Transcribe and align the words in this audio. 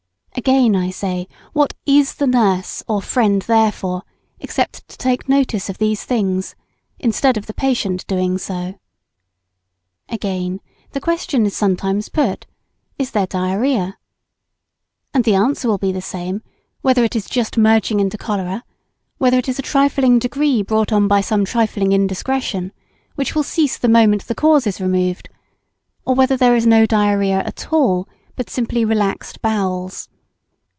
Again, 0.33 0.75
I 0.77 0.89
say, 0.91 1.27
what 1.51 1.73
is 1.85 2.15
the 2.15 2.25
nurse 2.25 2.81
or 2.87 3.01
friend 3.01 3.41
there 3.43 3.71
for 3.71 4.03
except 4.39 4.87
to 4.87 4.97
take 4.97 5.27
note 5.29 5.53
of 5.69 5.77
these 5.77 6.05
things, 6.05 6.55
instead 6.97 7.35
of 7.35 7.45
the 7.45 7.53
patient 7.53 8.07
doing 8.07 8.37
so? 8.37 8.73
[Sidenote: 8.73 8.73
As 8.73 8.79
to 8.79 10.15
diarrhoea] 10.27 10.39
Again, 10.39 10.61
the 10.93 11.01
question 11.01 11.45
is 11.45 11.55
sometimes 11.55 12.07
put, 12.09 12.47
Is 12.97 13.11
there 13.11 13.27
diarrhoea? 13.27 13.97
And 15.13 15.25
the 15.25 15.35
answer 15.35 15.67
will 15.67 15.77
be 15.77 15.91
the 15.91 16.01
same, 16.01 16.41
whether 16.81 17.03
it 17.03 17.15
is 17.15 17.27
just 17.29 17.57
merging 17.57 17.99
into 17.99 18.17
cholera, 18.17 18.63
whether 19.17 19.37
it 19.37 19.49
is 19.49 19.59
a 19.59 19.61
trifling 19.61 20.17
degree 20.17 20.63
brought 20.63 20.93
on 20.93 21.09
by 21.09 21.19
some 21.19 21.43
trifling 21.43 21.91
indiscretion, 21.91 22.71
which 23.15 23.35
will 23.35 23.43
cease 23.43 23.77
the 23.77 23.89
moment 23.89 24.25
the 24.25 24.33
cause 24.33 24.65
is 24.65 24.79
removed, 24.81 25.29
or 26.05 26.15
whether 26.15 26.37
there 26.37 26.55
is 26.55 26.65
no 26.65 26.85
diarrhoea 26.87 27.39
at 27.41 27.71
all, 27.73 28.07
but 28.37 28.49
simply 28.49 28.83
relaxed 28.85 29.39
bowels. 29.41 30.07